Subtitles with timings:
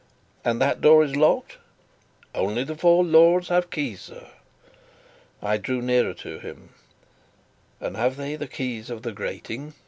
[0.43, 1.57] "And that door is locked?"
[2.33, 4.31] "Only the four lords have keys, sir."
[5.43, 6.69] I drew nearer to him.
[7.79, 9.75] "And have they keys of the grating?"